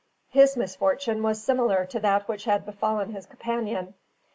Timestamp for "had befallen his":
2.45-3.27